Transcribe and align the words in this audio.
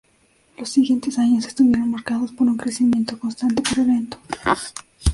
Los 0.57 0.69
siguientes 0.69 1.19
años 1.19 1.45
estuvieron 1.45 1.91
marcados 1.91 2.31
por 2.31 2.47
un 2.47 2.57
crecimiento 2.57 3.19
constante 3.19 3.61
pero 3.69 3.83
lento. 3.83 4.17